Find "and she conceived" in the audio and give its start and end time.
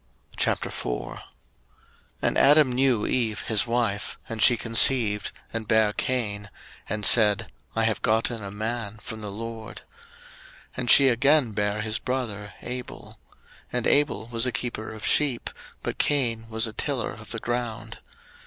4.27-5.29